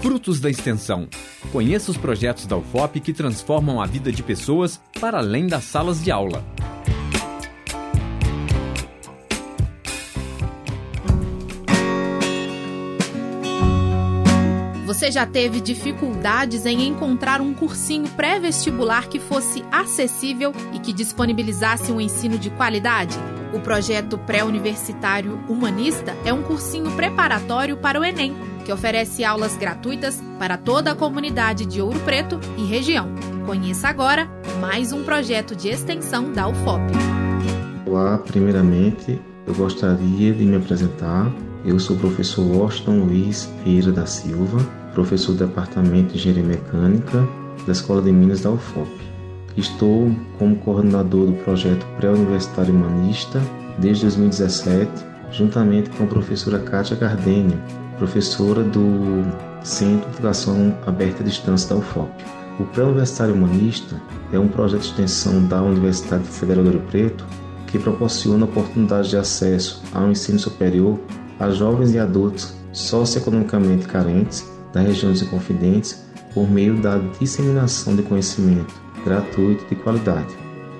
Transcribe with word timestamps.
Frutos 0.00 0.38
da 0.38 0.48
Extensão. 0.48 1.08
Conheça 1.50 1.90
os 1.90 1.96
projetos 1.96 2.46
da 2.46 2.56
UFOP 2.56 3.00
que 3.00 3.12
transformam 3.12 3.80
a 3.80 3.86
vida 3.86 4.12
de 4.12 4.22
pessoas 4.22 4.80
para 5.00 5.18
além 5.18 5.46
das 5.46 5.64
salas 5.64 6.02
de 6.02 6.10
aula. 6.10 6.44
Você 14.86 15.10
já 15.10 15.26
teve 15.26 15.60
dificuldades 15.60 16.64
em 16.64 16.86
encontrar 16.86 17.40
um 17.40 17.52
cursinho 17.52 18.08
pré-vestibular 18.10 19.08
que 19.08 19.18
fosse 19.18 19.64
acessível 19.70 20.52
e 20.72 20.78
que 20.78 20.92
disponibilizasse 20.92 21.90
um 21.92 22.00
ensino 22.00 22.38
de 22.38 22.50
qualidade? 22.50 23.16
O 23.52 23.60
projeto 23.60 24.16
pré-universitário 24.18 25.42
Humanista 25.48 26.16
é 26.24 26.32
um 26.32 26.42
cursinho 26.42 26.90
preparatório 26.92 27.76
para 27.76 28.00
o 28.00 28.04
Enem, 28.04 28.34
que 28.68 28.72
oferece 28.72 29.24
aulas 29.24 29.56
gratuitas 29.56 30.22
para 30.38 30.58
toda 30.58 30.92
a 30.92 30.94
comunidade 30.94 31.64
de 31.64 31.80
Ouro 31.80 31.98
Preto 32.00 32.38
e 32.58 32.66
região. 32.66 33.08
Conheça 33.46 33.88
agora 33.88 34.28
mais 34.60 34.92
um 34.92 35.04
projeto 35.04 35.56
de 35.56 35.70
extensão 35.70 36.34
da 36.34 36.46
UFOP. 36.46 36.82
Olá, 37.86 38.18
primeiramente 38.18 39.18
eu 39.46 39.54
gostaria 39.54 40.34
de 40.34 40.44
me 40.44 40.56
apresentar. 40.56 41.32
Eu 41.64 41.80
sou 41.80 41.96
o 41.96 41.98
professor 41.98 42.44
Washington 42.44 43.04
Luiz 43.04 43.50
Vieira 43.64 43.90
da 43.90 44.04
Silva, 44.04 44.58
professor 44.92 45.32
do 45.32 45.46
Departamento 45.46 46.12
de 46.12 46.18
Engenharia 46.18 46.44
Mecânica 46.44 47.26
da 47.64 47.72
Escola 47.72 48.02
de 48.02 48.12
Minas 48.12 48.42
da 48.42 48.50
UFOP. 48.50 48.90
Estou 49.56 50.14
como 50.38 50.56
coordenador 50.56 51.24
do 51.24 51.32
projeto 51.42 51.86
Pré-Universitário 51.96 52.74
Humanista 52.74 53.40
desde 53.78 54.02
2017, 54.02 54.90
juntamente 55.32 55.88
com 55.88 56.04
a 56.04 56.06
professora 56.06 56.58
Kátia 56.58 56.98
Gardênio, 56.98 57.58
professora 57.98 58.62
do 58.62 59.24
Centro 59.62 60.08
de 60.10 60.16
Educação 60.16 60.76
Aberta 60.86 61.22
à 61.22 61.26
Distância 61.26 61.68
da 61.70 61.76
UFOP. 61.76 62.10
O 62.58 62.64
Pré-Universitário 62.64 63.34
Humanista 63.34 64.00
é 64.32 64.38
um 64.38 64.48
projeto 64.48 64.80
de 64.80 64.88
extensão 64.88 65.44
da 65.44 65.62
Universidade 65.62 66.24
Federal 66.24 66.64
do 66.64 66.70
Rio 66.70 66.82
Preto 66.90 67.24
que 67.66 67.78
proporciona 67.78 68.44
oportunidades 68.44 69.10
de 69.10 69.16
acesso 69.16 69.82
ao 69.92 70.10
ensino 70.10 70.38
superior 70.38 70.98
a 71.38 71.50
jovens 71.50 71.92
e 71.92 71.98
adultos 71.98 72.54
socioeconomicamente 72.72 73.86
carentes 73.86 74.50
da 74.72 74.80
região 74.80 75.12
dos 75.12 75.22
Inconfidentes 75.22 76.04
por 76.32 76.50
meio 76.50 76.80
da 76.80 76.98
disseminação 77.20 77.94
de 77.94 78.02
conhecimento 78.02 78.74
gratuito 79.04 79.64
de 79.66 79.76
qualidade. 79.76 80.34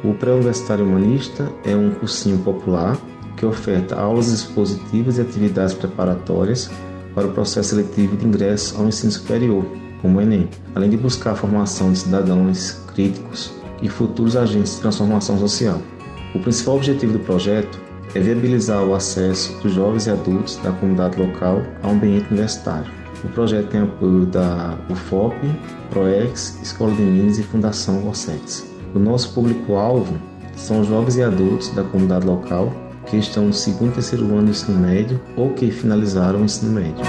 O 0.04 0.14
Pré-Universitário 0.14 0.84
Humanista 0.84 1.50
é 1.64 1.74
um 1.74 1.90
cursinho 1.90 2.38
popular 2.38 2.96
que 3.36 3.46
oferta 3.46 3.96
aulas 3.96 4.28
expositivas 4.28 5.18
e 5.18 5.20
atividades 5.20 5.74
preparatórias 5.74 6.70
para 7.14 7.26
o 7.26 7.32
processo 7.32 7.70
seletivo 7.70 8.16
de 8.16 8.26
ingresso 8.26 8.76
ao 8.76 8.86
ensino 8.86 9.12
superior, 9.12 9.64
como 10.00 10.18
o 10.18 10.20
Enem, 10.20 10.48
além 10.74 10.90
de 10.90 10.96
buscar 10.96 11.32
a 11.32 11.36
formação 11.36 11.92
de 11.92 11.98
cidadãos 11.98 12.80
críticos 12.94 13.52
e 13.82 13.88
futuros 13.88 14.36
agentes 14.36 14.76
de 14.76 14.80
transformação 14.80 15.38
social. 15.38 15.80
O 16.34 16.38
principal 16.40 16.76
objetivo 16.76 17.12
do 17.12 17.20
projeto 17.20 17.78
é 18.14 18.20
viabilizar 18.20 18.84
o 18.84 18.94
acesso 18.94 19.56
dos 19.60 19.72
jovens 19.72 20.06
e 20.06 20.10
adultos 20.10 20.56
da 20.56 20.72
comunidade 20.72 21.20
local 21.20 21.62
ao 21.82 21.92
ambiente 21.92 22.28
universitário. 22.30 22.90
O 23.24 23.28
projeto 23.28 23.68
tem 23.68 23.80
apoio 23.80 24.26
da 24.26 24.78
UFOP, 24.88 25.36
PROEX, 25.90 26.60
Escola 26.62 26.92
de 26.94 27.02
Minas 27.02 27.38
e 27.38 27.42
Fundação 27.42 28.00
Gorsex. 28.00 28.66
O 28.94 28.98
nosso 28.98 29.34
público-alvo 29.34 30.16
são 30.56 30.84
jovens 30.84 31.16
e 31.16 31.22
adultos 31.22 31.68
da 31.70 31.82
comunidade 31.82 32.26
local 32.26 32.72
que 33.08 33.16
estão 33.16 33.46
no 33.46 33.52
segundo 33.52 33.92
e 33.92 33.94
terceiro 33.94 34.24
ano 34.26 34.44
do 34.44 34.50
ensino 34.50 34.78
médio 34.78 35.20
ou 35.36 35.52
que 35.54 35.70
finalizaram 35.70 36.40
o 36.40 36.44
ensino 36.44 36.72
médio. 36.72 37.04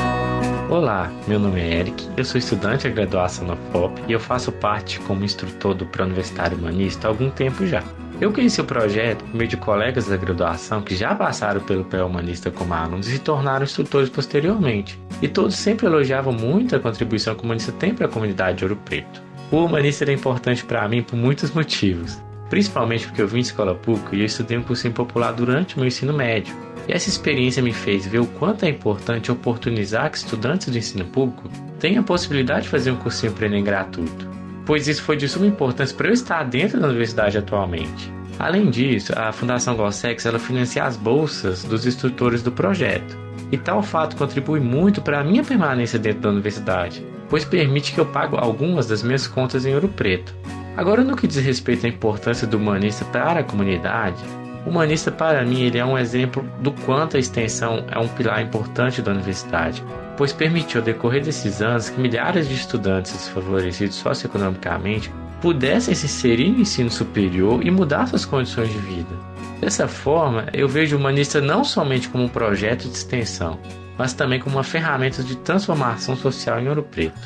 Olá, 0.69 1.11
meu 1.27 1.39
nome 1.39 1.59
é 1.59 1.79
Eric, 1.79 2.07
eu 2.15 2.23
sou 2.23 2.37
estudante 2.37 2.87
de 2.87 2.93
graduação 2.93 3.47
na 3.47 3.55
FOP 3.71 4.01
e 4.07 4.13
eu 4.13 4.19
faço 4.19 4.51
parte 4.51 4.99
como 5.01 5.25
instrutor 5.25 5.73
do 5.73 5.85
Pré-Universitário 5.85 6.57
Humanista 6.57 7.07
há 7.07 7.09
algum 7.09 7.29
tempo 7.29 7.65
já. 7.65 7.83
Eu 8.21 8.33
conheci 8.33 8.59
o 8.59 8.65
projeto 8.65 9.23
por 9.23 9.35
meio 9.35 9.49
de 9.49 9.57
colegas 9.57 10.07
da 10.07 10.17
graduação 10.17 10.81
que 10.81 10.95
já 10.95 11.15
passaram 11.15 11.61
pelo 11.61 11.85
pré-humanista 11.85 12.51
como 12.51 12.73
alunos 12.73 13.07
e 13.07 13.13
se 13.13 13.19
tornaram 13.19 13.63
instrutores 13.63 14.09
posteriormente. 14.09 14.99
E 15.21 15.27
todos 15.27 15.55
sempre 15.55 15.85
elogiavam 15.85 16.33
muito 16.33 16.75
a 16.75 16.79
contribuição 16.79 17.33
que 17.33 17.41
o 17.41 17.45
humanista 17.45 17.71
tem 17.71 17.93
para 17.93 18.07
a 18.07 18.09
comunidade 18.09 18.57
de 18.57 18.65
Ouro 18.65 18.75
Preto. 18.75 19.23
O 19.49 19.63
humanista 19.63 20.03
era 20.03 20.11
importante 20.11 20.65
para 20.65 20.87
mim 20.87 21.01
por 21.01 21.15
muitos 21.15 21.51
motivos, 21.51 22.21
principalmente 22.49 23.07
porque 23.07 23.21
eu 23.21 23.27
vim 23.27 23.41
de 23.41 23.47
escola 23.47 23.75
pública 23.75 24.15
e 24.15 24.19
eu 24.19 24.25
estudei 24.25 24.57
um 24.57 24.63
cursinho 24.63 24.93
popular 24.93 25.31
durante 25.31 25.75
o 25.75 25.79
meu 25.79 25.87
ensino 25.87 26.13
médio. 26.13 26.55
E 26.87 26.91
essa 26.91 27.09
experiência 27.09 27.61
me 27.61 27.73
fez 27.73 28.07
ver 28.07 28.19
o 28.19 28.25
quanto 28.25 28.65
é 28.65 28.69
importante 28.69 29.31
oportunizar 29.31 30.09
que 30.09 30.17
estudantes 30.17 30.69
do 30.69 30.77
ensino 30.77 31.05
público 31.05 31.49
tenham 31.79 32.01
a 32.01 32.05
possibilidade 32.05 32.63
de 32.63 32.69
fazer 32.69 32.91
um 32.91 32.97
cursinho 32.97 33.31
para 33.31 33.45
Enem 33.45 33.63
gratuito 33.63 34.39
pois 34.69 34.87
isso 34.87 35.01
foi 35.01 35.17
de 35.17 35.27
suma 35.27 35.47
importância 35.47 35.97
para 35.97 36.09
eu 36.09 36.13
estar 36.13 36.43
dentro 36.43 36.79
da 36.79 36.87
universidade 36.87 37.39
atualmente. 37.39 38.13
Além 38.37 38.69
disso, 38.69 39.11
a 39.17 39.31
Fundação 39.31 39.75
Gossex 39.75 40.27
ela 40.27 40.37
financia 40.37 40.83
as 40.83 40.95
bolsas 40.95 41.63
dos 41.63 41.87
instrutores 41.87 42.43
do 42.43 42.51
projeto. 42.51 43.17
E 43.51 43.57
tal 43.57 43.81
fato 43.81 44.15
contribui 44.15 44.59
muito 44.59 45.01
para 45.01 45.21
a 45.21 45.23
minha 45.23 45.43
permanência 45.43 45.97
dentro 45.97 46.21
da 46.21 46.29
universidade, 46.29 47.03
pois 47.27 47.43
permite 47.43 47.93
que 47.93 47.99
eu 47.99 48.05
pague 48.05 48.37
algumas 48.37 48.85
das 48.85 49.01
minhas 49.01 49.25
contas 49.25 49.65
em 49.65 49.73
Ouro 49.73 49.87
Preto. 49.87 50.35
Agora, 50.77 51.03
no 51.03 51.15
que 51.15 51.27
diz 51.27 51.43
respeito 51.43 51.85
à 51.85 51.89
importância 51.89 52.47
do 52.47 52.57
humanista 52.57 53.03
para 53.05 53.41
a 53.41 53.43
comunidade, 53.43 54.23
o 54.65 54.69
humanista 54.69 55.11
para 55.11 55.43
mim 55.45 55.61
ele 55.61 55.77
é 55.77 55.85
um 55.85 55.97
exemplo 55.97 56.43
do 56.59 56.71
quanto 56.71 57.17
a 57.17 57.19
extensão 57.19 57.85
é 57.89 57.97
um 57.97 58.07
pilar 58.07 58.41
importante 58.41 59.01
da 59.01 59.11
universidade, 59.11 59.83
pois 60.17 60.33
permitiu 60.33 60.81
ao 60.81 60.85
decorrer 60.85 61.23
desses 61.23 61.61
anos 61.61 61.89
que 61.89 61.99
milhares 61.99 62.47
de 62.47 62.55
estudantes 62.55 63.13
desfavorecidos 63.13 63.95
socioeconomicamente 63.95 65.11
pudessem 65.41 65.95
se 65.95 66.05
inserir 66.05 66.51
no 66.51 66.59
ensino 66.59 66.91
superior 66.91 67.65
e 67.65 67.71
mudar 67.71 68.07
suas 68.07 68.25
condições 68.25 68.69
de 68.69 68.77
vida. 68.79 69.15
Dessa 69.61 69.87
forma, 69.87 70.47
eu 70.53 70.67
vejo 70.67 70.95
o 70.95 70.99
humanista 70.99 71.41
não 71.41 71.63
somente 71.63 72.09
como 72.09 72.25
um 72.25 72.29
projeto 72.29 72.83
de 72.83 72.95
extensão, 72.95 73.59
mas 73.97 74.13
também 74.13 74.39
como 74.39 74.57
uma 74.57 74.63
ferramenta 74.63 75.23
de 75.23 75.35
transformação 75.37 76.15
social 76.15 76.59
em 76.59 76.67
Ouro 76.67 76.83
Preto. 76.83 77.19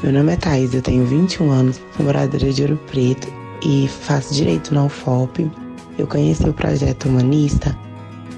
Meu 0.00 0.12
nome 0.12 0.32
é 0.32 0.36
Thais, 0.36 0.74
eu 0.74 0.80
tenho 0.80 1.04
21 1.04 1.50
anos, 1.50 1.80
sou 1.96 2.06
moradora 2.06 2.52
de 2.52 2.62
Ouro 2.62 2.78
Preto 2.86 3.26
e 3.64 3.88
faço 3.88 4.32
direito 4.32 4.72
na 4.72 4.84
UFOP. 4.84 5.50
Eu 5.98 6.06
conheci 6.06 6.48
o 6.48 6.52
projeto 6.52 7.08
humanista 7.08 7.76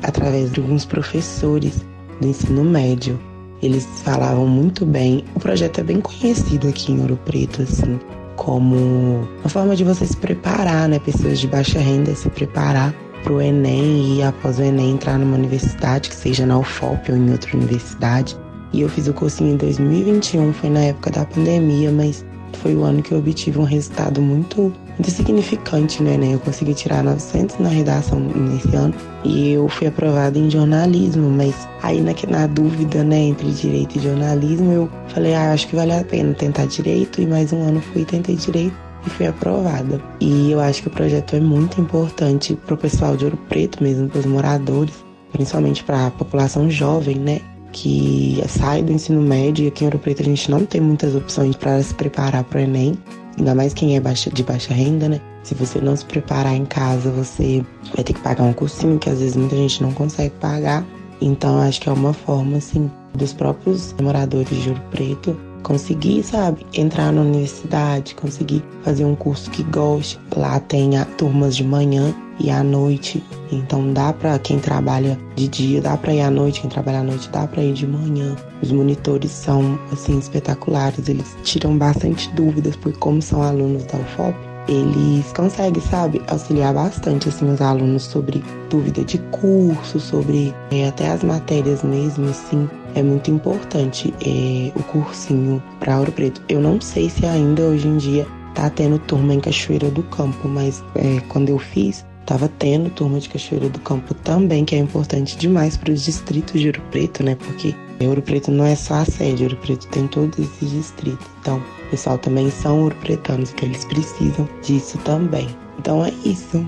através 0.02 0.50
de 0.50 0.58
alguns 0.58 0.86
professores 0.86 1.84
do 2.18 2.26
ensino 2.26 2.64
médio. 2.64 3.20
Eles 3.62 3.86
falavam 4.02 4.46
muito 4.46 4.86
bem. 4.86 5.22
O 5.34 5.40
projeto 5.40 5.80
é 5.80 5.82
bem 5.82 6.00
conhecido 6.00 6.66
aqui 6.66 6.92
em 6.92 7.00
Ouro 7.02 7.18
Preto, 7.26 7.60
assim, 7.60 8.00
como 8.36 9.28
uma 9.40 9.48
forma 9.50 9.76
de 9.76 9.84
você 9.84 10.06
se 10.06 10.16
preparar, 10.16 10.88
né? 10.88 10.98
Pessoas 10.98 11.38
de 11.38 11.46
baixa 11.46 11.78
renda 11.78 12.14
se 12.14 12.30
preparar 12.30 12.94
para 13.22 13.34
o 13.34 13.40
Enem 13.40 14.16
e 14.16 14.22
após 14.22 14.58
o 14.58 14.62
Enem 14.62 14.92
entrar 14.92 15.18
numa 15.18 15.36
universidade, 15.36 16.08
que 16.08 16.16
seja 16.16 16.46
na 16.46 16.58
UFOP 16.58 17.12
ou 17.12 17.18
em 17.18 17.30
outra 17.30 17.54
universidade. 17.54 18.34
E 18.72 18.82
eu 18.82 18.88
fiz 18.88 19.08
o 19.08 19.12
cursinho 19.12 19.54
em 19.54 19.56
2021, 19.56 20.52
foi 20.52 20.70
na 20.70 20.80
época 20.80 21.10
da 21.10 21.24
pandemia, 21.24 21.90
mas 21.90 22.24
foi 22.58 22.74
o 22.74 22.84
ano 22.84 23.02
que 23.02 23.12
eu 23.12 23.18
obtive 23.18 23.58
um 23.58 23.64
resultado 23.64 24.20
muito 24.20 24.72
muito 25.00 25.10
significante 25.10 26.02
no 26.02 26.10
Enem. 26.10 26.32
Eu 26.32 26.38
consegui 26.40 26.74
tirar 26.74 27.02
900 27.02 27.58
na 27.58 27.70
redação 27.70 28.20
nesse 28.20 28.76
ano 28.76 28.94
e 29.24 29.52
eu 29.52 29.66
fui 29.66 29.86
aprovada 29.86 30.38
em 30.38 30.50
jornalismo, 30.50 31.30
mas 31.30 31.54
aí 31.82 32.02
na, 32.02 32.12
na 32.28 32.46
dúvida, 32.46 33.02
né, 33.02 33.16
entre 33.16 33.50
direito 33.50 33.96
e 33.96 34.02
jornalismo, 34.02 34.70
eu 34.72 34.90
falei, 35.08 35.34
ah, 35.34 35.52
acho 35.52 35.68
que 35.68 35.76
vale 35.76 35.92
a 35.92 36.04
pena 36.04 36.34
tentar 36.34 36.66
direito 36.66 37.20
e 37.20 37.26
mais 37.26 37.50
um 37.50 37.62
ano 37.62 37.80
fui 37.80 38.02
e 38.02 38.04
tentei 38.04 38.36
direito 38.36 38.76
e 39.06 39.10
fui 39.10 39.26
aprovada. 39.26 40.00
E 40.20 40.52
eu 40.52 40.60
acho 40.60 40.82
que 40.82 40.88
o 40.88 40.90
projeto 40.90 41.34
é 41.34 41.40
muito 41.40 41.80
importante 41.80 42.54
para 42.54 42.74
o 42.74 42.78
pessoal 42.78 43.16
de 43.16 43.24
Ouro 43.24 43.38
Preto 43.48 43.82
mesmo, 43.82 44.06
para 44.06 44.20
os 44.20 44.26
moradores, 44.26 44.94
principalmente 45.32 45.82
para 45.82 46.08
a 46.08 46.10
população 46.10 46.70
jovem, 46.70 47.16
né? 47.16 47.40
Que 47.72 48.42
sai 48.48 48.82
do 48.82 48.92
ensino 48.92 49.20
médio 49.20 49.64
e 49.64 49.68
aqui 49.68 49.84
em 49.84 49.86
Ouro 49.86 49.98
Preto 49.98 50.22
a 50.22 50.24
gente 50.24 50.50
não 50.50 50.66
tem 50.66 50.80
muitas 50.80 51.14
opções 51.14 51.54
para 51.56 51.82
se 51.82 51.94
preparar 51.94 52.44
para 52.44 52.58
o 52.58 52.62
Enem 52.62 52.98
ainda 53.40 53.54
mais 53.54 53.74
quem 53.74 53.96
é 53.96 54.00
de 54.00 54.42
baixa 54.42 54.72
renda, 54.72 55.08
né? 55.08 55.20
Se 55.42 55.54
você 55.54 55.80
não 55.80 55.96
se 55.96 56.04
preparar 56.04 56.54
em 56.54 56.66
casa, 56.66 57.10
você 57.10 57.64
vai 57.94 58.04
ter 58.04 58.12
que 58.12 58.20
pagar 58.20 58.44
um 58.44 58.52
cursinho 58.52 58.98
que 58.98 59.08
às 59.08 59.18
vezes 59.18 59.36
muita 59.36 59.56
gente 59.56 59.82
não 59.82 59.92
consegue 59.92 60.34
pagar. 60.36 60.84
Então 61.20 61.60
acho 61.60 61.80
que 61.80 61.88
é 61.88 61.92
uma 61.92 62.12
forma, 62.12 62.58
assim, 62.58 62.90
dos 63.14 63.32
próprios 63.32 63.94
moradores 64.00 64.62
de 64.62 64.68
Ouro 64.68 64.82
Preto 64.90 65.36
conseguir, 65.62 66.22
sabe, 66.22 66.64
entrar 66.72 67.12
na 67.12 67.20
universidade, 67.20 68.14
conseguir 68.14 68.62
fazer 68.82 69.04
um 69.04 69.14
curso 69.14 69.50
que 69.50 69.62
goste. 69.64 70.18
Lá 70.34 70.58
tem 70.60 70.90
turmas 71.18 71.56
de 71.56 71.64
manhã 71.64 72.14
e 72.40 72.50
à 72.50 72.64
noite. 72.64 73.22
Então 73.52 73.92
dá 73.92 74.12
para 74.12 74.38
quem 74.38 74.58
trabalha 74.58 75.18
de 75.36 75.48
dia, 75.48 75.80
dá 75.80 75.96
para 75.96 76.14
ir 76.14 76.20
à 76.20 76.30
noite, 76.30 76.60
quem 76.60 76.70
trabalha 76.70 77.00
à 77.00 77.02
noite 77.02 77.28
dá 77.30 77.46
para 77.46 77.62
ir 77.62 77.74
de 77.74 77.86
manhã. 77.86 78.34
Os 78.62 78.72
monitores 78.72 79.30
são 79.30 79.78
assim 79.92 80.18
espetaculares, 80.18 81.08
eles 81.08 81.36
tiram 81.42 81.76
bastante 81.76 82.30
dúvidas 82.34 82.76
por 82.76 82.92
como 82.98 83.20
são 83.20 83.42
alunos 83.42 83.84
da 83.84 83.98
UFOP. 83.98 84.34
eles 84.68 85.32
conseguem, 85.32 85.82
sabe, 85.82 86.22
auxiliar 86.28 86.72
bastante 86.72 87.28
assim 87.28 87.50
os 87.50 87.60
alunos 87.60 88.04
sobre 88.04 88.42
dúvida 88.68 89.02
de 89.04 89.18
curso, 89.32 89.98
sobre 89.98 90.54
é, 90.70 90.88
até 90.88 91.10
as 91.10 91.24
matérias 91.24 91.82
mesmo, 91.82 92.28
assim. 92.28 92.68
É 92.94 93.02
muito 93.02 93.30
importante 93.30 94.12
é, 94.24 94.70
o 94.78 94.82
cursinho 94.84 95.62
para 95.78 95.98
Ouro 95.98 96.12
Preto. 96.12 96.42
Eu 96.48 96.60
não 96.60 96.80
sei 96.80 97.08
se 97.08 97.24
ainda 97.26 97.62
hoje 97.62 97.88
em 97.88 97.96
dia 97.96 98.26
tá 98.54 98.68
tendo 98.68 98.98
turma 98.98 99.34
em 99.34 99.40
Cachoeira 99.40 99.90
do 99.90 100.02
Campo, 100.04 100.48
mas 100.48 100.84
é, 100.94 101.20
quando 101.28 101.48
eu 101.48 101.58
fiz, 101.58 102.04
tava 102.26 102.48
tendo 102.58 102.90
turma 102.90 103.18
de 103.18 103.28
Cachoeira 103.28 103.68
do 103.68 103.80
Campo 103.80 104.14
também, 104.14 104.64
que 104.64 104.74
é 104.74 104.78
importante 104.78 105.36
demais 105.36 105.76
para 105.76 105.92
os 105.92 106.04
distritos 106.04 106.60
de 106.60 106.68
Ouro 106.68 106.82
Preto, 106.90 107.22
né? 107.22 107.34
Porque 107.34 107.74
Ouro 108.00 108.22
Preto 108.22 108.50
não 108.50 108.64
é 108.64 108.74
só 108.74 108.94
a 108.94 109.04
sede, 109.04 109.42
Ouro 109.42 109.56
Preto 109.56 109.86
tem 109.88 110.06
todos 110.06 110.38
esses 110.38 110.70
distritos. 110.70 111.26
Então, 111.40 111.62
o 111.86 111.90
pessoal 111.90 112.16
também 112.18 112.50
são 112.50 112.82
ouropretanos, 112.84 113.52
que 113.52 113.64
eles 113.64 113.84
precisam 113.84 114.48
disso 114.62 114.96
também. 114.98 115.48
Então 115.78 116.04
é 116.04 116.12
isso. 116.24 116.64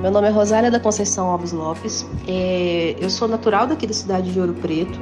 Meu 0.00 0.10
nome 0.10 0.26
é 0.26 0.30
Rosália 0.30 0.70
da 0.70 0.80
Conceição 0.80 1.30
Alves 1.30 1.52
Lopes. 1.52 2.04
É, 2.26 2.96
eu 2.98 3.08
sou 3.08 3.28
natural 3.28 3.66
daqui 3.66 3.86
da 3.86 3.94
cidade 3.94 4.32
de 4.32 4.40
Ouro 4.40 4.52
Preto. 4.52 4.98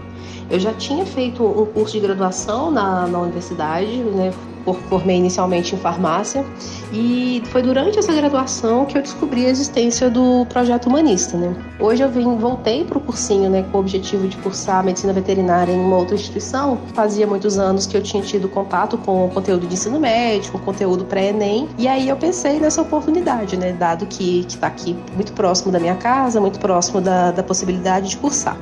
Eu 0.50 0.60
já 0.60 0.72
tinha 0.74 1.06
feito 1.06 1.42
um 1.42 1.66
curso 1.66 1.94
de 1.94 2.00
graduação 2.00 2.70
na, 2.70 3.06
na 3.08 3.18
universidade, 3.18 3.96
né? 3.96 4.32
Formei 4.88 5.16
inicialmente 5.16 5.74
em 5.74 5.78
farmácia 5.78 6.44
e 6.92 7.42
foi 7.46 7.62
durante 7.62 7.98
essa 7.98 8.12
graduação 8.12 8.84
que 8.84 8.96
eu 8.96 9.02
descobri 9.02 9.46
a 9.46 9.48
existência 9.48 10.10
do 10.10 10.46
projeto 10.46 10.86
humanista, 10.86 11.36
né? 11.36 11.54
Hoje 11.80 12.02
eu 12.02 12.10
vim, 12.10 12.36
voltei 12.36 12.84
para 12.84 12.98
o 12.98 13.00
cursinho, 13.00 13.50
né, 13.50 13.64
com 13.70 13.78
o 13.78 13.80
objetivo 13.80 14.28
de 14.28 14.36
cursar 14.38 14.84
medicina 14.84 15.12
veterinária 15.12 15.72
em 15.72 15.80
uma 15.80 15.96
outra 15.96 16.14
instituição. 16.14 16.78
Fazia 16.94 17.26
muitos 17.26 17.58
anos 17.58 17.86
que 17.86 17.96
eu 17.96 18.02
tinha 18.02 18.22
tido 18.22 18.48
contato 18.48 18.98
com 18.98 19.28
conteúdo 19.30 19.66
de 19.66 19.74
ensino 19.74 19.98
médio, 19.98 20.52
com 20.52 20.58
conteúdo 20.58 21.04
pré-ENEM, 21.04 21.68
e 21.78 21.88
aí 21.88 22.08
eu 22.08 22.16
pensei 22.16 22.60
nessa 22.60 22.82
oportunidade, 22.82 23.56
né, 23.56 23.72
dado 23.72 24.06
que 24.06 24.44
está 24.46 24.66
aqui 24.66 24.96
muito 25.14 25.32
próximo 25.32 25.72
da 25.72 25.80
minha 25.80 25.96
casa, 25.96 26.40
muito 26.40 26.60
próximo 26.60 27.00
da, 27.00 27.30
da 27.30 27.42
possibilidade 27.42 28.10
de 28.10 28.16
cursar 28.16 28.56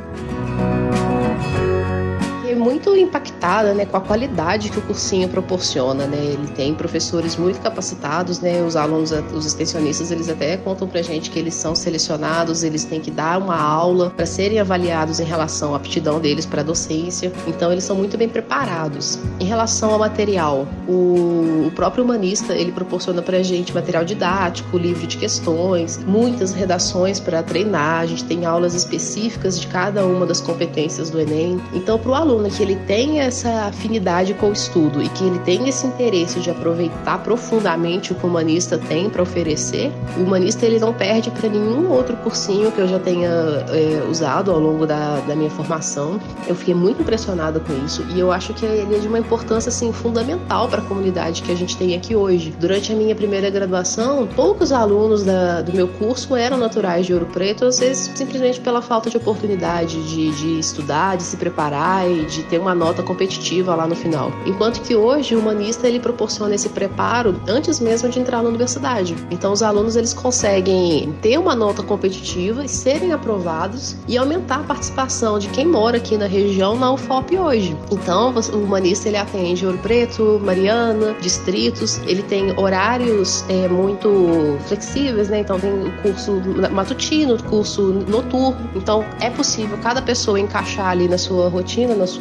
muito 2.54 2.94
impactada 2.96 3.74
né, 3.74 3.84
com 3.84 3.96
a 3.96 4.00
qualidade 4.00 4.70
que 4.70 4.78
o 4.78 4.82
cursinho 4.82 5.28
proporciona. 5.28 6.06
Né? 6.06 6.16
Ele 6.16 6.48
tem 6.48 6.74
professores 6.74 7.36
muito 7.36 7.60
capacitados, 7.60 8.40
né? 8.40 8.62
os 8.62 8.76
alunos, 8.76 9.12
os 9.32 9.46
extensionistas, 9.46 10.10
eles 10.10 10.28
até 10.28 10.56
contam 10.56 10.88
pra 10.88 11.02
gente 11.02 11.30
que 11.30 11.38
eles 11.38 11.54
são 11.54 11.74
selecionados, 11.74 12.62
eles 12.62 12.84
têm 12.84 13.00
que 13.00 13.10
dar 13.10 13.38
uma 13.38 13.60
aula 13.60 14.10
para 14.10 14.26
serem 14.26 14.58
avaliados 14.60 15.20
em 15.20 15.24
relação 15.24 15.74
à 15.74 15.76
aptidão 15.76 16.20
deles 16.20 16.46
para 16.46 16.60
a 16.60 16.64
docência. 16.64 17.32
Então, 17.46 17.72
eles 17.72 17.84
são 17.84 17.96
muito 17.96 18.16
bem 18.16 18.28
preparados. 18.28 19.18
Em 19.38 19.44
relação 19.44 19.90
ao 19.90 19.98
material, 19.98 20.66
o, 20.88 21.66
o 21.66 21.72
próprio 21.74 22.04
humanista 22.04 22.54
ele 22.54 22.72
proporciona 22.72 23.22
para 23.22 23.42
gente 23.42 23.74
material 23.74 24.04
didático, 24.04 24.76
livro 24.76 25.06
de 25.06 25.16
questões, 25.16 25.98
muitas 26.04 26.52
redações 26.52 27.20
para 27.20 27.42
treinar. 27.42 28.00
A 28.00 28.06
gente 28.06 28.24
tem 28.24 28.44
aulas 28.44 28.74
específicas 28.74 29.58
de 29.58 29.66
cada 29.66 30.04
uma 30.04 30.26
das 30.26 30.40
competências 30.40 31.10
do 31.10 31.20
Enem. 31.20 31.60
Então, 31.72 31.98
para 31.98 32.10
o 32.10 32.14
aluno 32.14 32.39
que 32.48 32.62
ele 32.62 32.76
tem 32.76 33.20
essa 33.20 33.66
afinidade 33.66 34.32
com 34.34 34.48
o 34.48 34.52
estudo 34.52 35.02
e 35.02 35.08
que 35.08 35.24
ele 35.24 35.38
tem 35.40 35.68
esse 35.68 35.86
interesse 35.86 36.40
de 36.40 36.50
aproveitar 36.50 37.18
profundamente 37.22 38.12
o 38.12 38.14
que 38.14 38.24
o 38.24 38.28
humanista 38.28 38.78
tem 38.78 39.10
para 39.10 39.22
oferecer, 39.22 39.92
o 40.16 40.22
humanista 40.22 40.64
ele 40.64 40.78
não 40.78 40.92
perde 40.92 41.30
para 41.30 41.48
nenhum 41.48 41.90
outro 41.90 42.16
cursinho 42.18 42.70
que 42.72 42.80
eu 42.80 42.88
já 42.88 42.98
tenha 42.98 43.28
é, 43.28 44.06
usado 44.08 44.50
ao 44.50 44.58
longo 44.58 44.86
da, 44.86 45.20
da 45.20 45.34
minha 45.34 45.50
formação. 45.50 46.20
Eu 46.46 46.54
fiquei 46.54 46.74
muito 46.74 47.02
impressionada 47.02 47.60
com 47.60 47.72
isso 47.84 48.04
e 48.14 48.20
eu 48.20 48.30
acho 48.30 48.54
que 48.54 48.64
ele 48.64 48.94
é 48.94 48.98
de 48.98 49.08
uma 49.08 49.18
importância 49.18 49.68
assim 49.68 49.92
fundamental 49.92 50.68
para 50.68 50.80
a 50.80 50.84
comunidade 50.84 51.42
que 51.42 51.52
a 51.52 51.56
gente 51.56 51.76
tem 51.76 51.94
aqui 51.94 52.14
hoje. 52.14 52.54
Durante 52.58 52.92
a 52.92 52.96
minha 52.96 53.14
primeira 53.14 53.50
graduação, 53.50 54.26
poucos 54.34 54.72
alunos 54.72 55.24
da, 55.24 55.62
do 55.62 55.72
meu 55.72 55.88
curso 55.88 56.36
eram 56.36 56.56
naturais 56.56 57.06
de 57.06 57.12
Ouro 57.12 57.26
Preto, 57.26 57.64
às 57.64 57.78
vezes 57.78 58.10
simplesmente 58.14 58.60
pela 58.60 58.82
falta 58.82 59.10
de 59.10 59.16
oportunidade 59.16 60.02
de, 60.08 60.30
de 60.32 60.58
estudar, 60.58 61.16
de 61.16 61.22
se 61.22 61.36
preparar 61.36 62.08
e 62.08 62.24
de 62.30 62.42
ter 62.44 62.58
uma 62.58 62.74
nota 62.74 63.02
competitiva 63.02 63.74
lá 63.74 63.86
no 63.86 63.94
final. 63.94 64.32
Enquanto 64.46 64.80
que 64.80 64.94
hoje 64.94 65.34
o 65.34 65.40
humanista 65.40 65.88
ele 65.88 66.00
proporciona 66.00 66.54
esse 66.54 66.68
preparo 66.68 67.40
antes 67.48 67.80
mesmo 67.80 68.08
de 68.08 68.18
entrar 68.18 68.42
na 68.42 68.48
universidade. 68.48 69.16
Então 69.30 69.52
os 69.52 69.62
alunos 69.62 69.96
eles 69.96 70.14
conseguem 70.14 71.12
ter 71.20 71.38
uma 71.38 71.54
nota 71.54 71.82
competitiva 71.82 72.64
e 72.64 72.68
serem 72.68 73.12
aprovados 73.12 73.96
e 74.06 74.16
aumentar 74.16 74.60
a 74.60 74.64
participação 74.64 75.38
de 75.38 75.48
quem 75.48 75.66
mora 75.66 75.96
aqui 75.96 76.16
na 76.16 76.26
região 76.26 76.76
na 76.76 76.92
UFOP 76.92 77.36
hoje. 77.36 77.76
Então 77.90 78.32
o 78.52 78.56
humanista 78.56 79.08
ele 79.08 79.16
atende 79.16 79.66
Ouro 79.66 79.78
Preto, 79.78 80.40
Mariana, 80.42 81.14
distritos, 81.20 81.98
ele 82.06 82.22
tem 82.22 82.58
horários 82.58 83.44
é, 83.48 83.68
muito 83.68 84.58
flexíveis, 84.66 85.28
né? 85.28 85.40
Então 85.40 85.58
tem 85.58 85.70
o 85.70 85.90
curso 86.02 86.40
matutino, 86.72 87.42
curso 87.44 87.82
noturno. 88.08 88.56
Então 88.74 89.04
é 89.20 89.30
possível 89.30 89.78
cada 89.78 90.00
pessoa 90.00 90.38
encaixar 90.38 90.88
ali 90.88 91.08
na 91.08 91.18
sua 91.18 91.48
rotina, 91.48 91.94
na 91.94 92.06
sua 92.06 92.19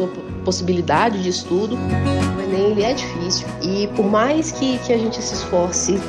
possibilidade 0.50 1.22
de 1.22 1.30
estudo. 1.30 1.75
O 1.75 2.42
Enem 2.42 2.72
ele 2.72 2.81
é 2.81 2.92
difícil 2.92 3.48
e 3.62 3.88
por 3.96 4.10
mais 4.10 4.51
que, 4.51 4.80
que 4.80 4.92
a 4.92 4.98
gente 4.98 5.22
se 5.22 5.36
esforce, 5.36 6.00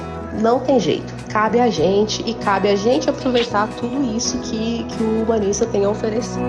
não 0.41 0.61
tem 0.61 0.81
jeito. 0.81 1.13
Cabe 1.29 1.61
a 1.61 1.69
gente 1.69 2.23
e 2.27 2.33
cabe 2.33 2.69
a 2.71 2.75
gente 2.75 3.11
aproveitar 3.11 3.69
tudo 3.69 4.17
isso 4.17 4.39
que, 4.39 4.85
que 4.85 5.03
o 5.03 5.23
humanista 5.23 5.67
tem 5.67 5.85
a 5.85 5.91
oferecer. 5.91 6.41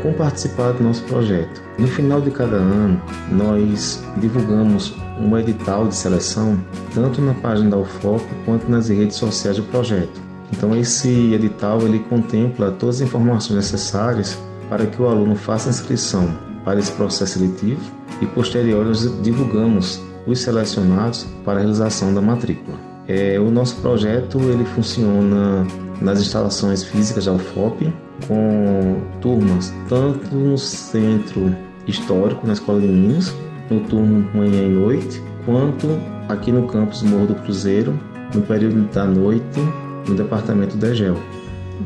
Com 0.00 0.12
participar 0.12 0.74
do 0.74 0.84
nosso 0.84 1.02
projeto. 1.04 1.60
No 1.76 1.88
final 1.88 2.20
de 2.20 2.30
cada 2.30 2.54
ano, 2.54 3.02
nós 3.32 4.00
divulgamos 4.18 4.94
um 5.18 5.36
edital 5.36 5.88
de 5.88 5.96
seleção 5.96 6.56
tanto 6.94 7.20
na 7.20 7.34
página 7.34 7.70
da 7.70 7.78
UFOP 7.78 8.24
quanto 8.44 8.70
nas 8.70 8.88
redes 8.90 9.16
sociais 9.16 9.56
do 9.56 9.64
projeto. 9.64 10.20
Então 10.52 10.76
esse 10.76 11.34
edital 11.34 11.82
ele 11.82 11.98
contempla 11.98 12.70
todas 12.70 12.96
as 12.96 13.08
informações 13.08 13.56
necessárias 13.56 14.38
para 14.68 14.86
que 14.86 15.02
o 15.02 15.08
aluno 15.08 15.34
faça 15.34 15.68
inscrição 15.68 16.49
para 16.64 16.78
esse 16.78 16.92
processo 16.92 17.38
seletivo 17.38 17.80
e 18.20 18.26
posterior 18.26 18.84
nós 18.84 19.02
divulgamos 19.22 20.00
os 20.26 20.40
selecionados 20.40 21.26
para 21.44 21.54
a 21.54 21.62
realização 21.62 22.12
da 22.12 22.20
matrícula. 22.20 22.78
É, 23.08 23.38
o 23.40 23.50
nosso 23.50 23.76
projeto 23.76 24.38
ele 24.38 24.64
funciona 24.64 25.66
nas 26.00 26.20
instalações 26.20 26.84
físicas 26.84 27.24
da 27.24 27.32
UFOP 27.32 27.92
com 28.26 29.00
turmas 29.20 29.72
tanto 29.88 30.34
no 30.34 30.56
centro 30.56 31.54
histórico, 31.86 32.46
na 32.46 32.52
Escola 32.52 32.80
de 32.80 32.86
Minas, 32.86 33.34
no 33.70 33.80
turno 33.80 34.28
manhã 34.34 34.62
e 34.62 34.68
noite, 34.68 35.22
quanto 35.44 35.88
aqui 36.28 36.52
no 36.52 36.66
campus 36.66 37.02
Morro 37.02 37.28
do 37.28 37.34
Cruzeiro, 37.36 37.98
no 38.34 38.42
período 38.42 38.92
da 38.92 39.04
noite, 39.04 39.60
no 40.06 40.14
departamento 40.14 40.76
da 40.76 40.90
EGEL. 40.90 41.16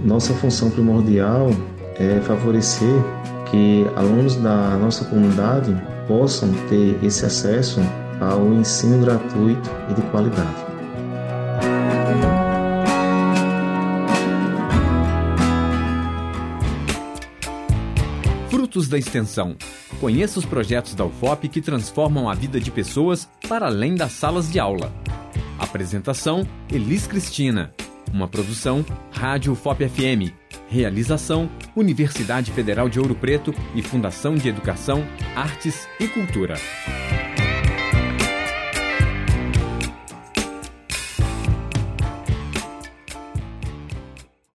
Nossa 0.05 0.35
função 0.35 0.71
primordial 0.71 1.51
é 1.99 2.21
favorecer 2.21 2.89
que 3.55 3.87
alunos 3.95 4.35
da 4.35 4.77
nossa 4.77 5.05
comunidade 5.05 5.73
possam 6.09 6.53
ter 6.69 6.99
esse 7.05 7.25
acesso 7.25 7.81
ao 8.21 8.53
ensino 8.53 9.05
gratuito 9.05 9.71
e 9.89 9.95
de 9.95 10.03
qualidade. 10.11 10.65
Frutos 18.51 18.89
da 18.89 18.99
Extensão. 18.99 19.55
Conheça 20.01 20.41
os 20.41 20.45
projetos 20.45 20.97
da 20.97 21.05
UFOP 21.05 21.49
que 21.49 21.61
transformam 21.61 22.29
a 22.29 22.35
vida 22.35 22.59
de 22.59 22.73
pessoas 22.73 23.29
para 23.49 23.67
além 23.67 23.95
das 23.95 24.11
salas 24.11 24.51
de 24.51 24.59
aula. 24.59 24.93
Apresentação: 25.61 26.45
Elis 26.73 27.07
Cristina. 27.07 27.73
Uma 28.13 28.27
produção 28.27 28.85
Rádio 29.13 29.53
UFOP 29.53 29.89
FM 29.89 30.44
Realização: 30.69 31.49
Universidade 31.75 32.51
Federal 32.51 32.89
de 32.89 32.99
Ouro 32.99 33.15
Preto 33.15 33.55
e 33.75 33.83
Fundação 33.83 34.35
de 34.35 34.49
Educação, 34.49 35.05
Artes 35.35 35.89
e 36.01 36.09
Cultura. 36.09 36.55